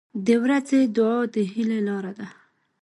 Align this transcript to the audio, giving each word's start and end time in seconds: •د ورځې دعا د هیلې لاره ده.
•د 0.25 0.27
ورځې 0.43 0.79
دعا 0.95 1.17
د 1.33 1.35
هیلې 1.51 1.79
لاره 1.87 2.11
ده. 2.19 2.27